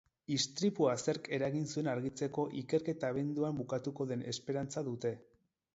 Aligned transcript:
Istripua 0.35 0.95
zerk 1.03 1.29
eragin 1.37 1.67
zuen 1.73 1.89
argitzeko 1.93 2.47
ikerketa 2.63 3.13
abenduan 3.15 3.61
bukatuko 3.63 4.13
den 4.15 4.27
esperantza 4.35 4.89
dute. 4.91 5.17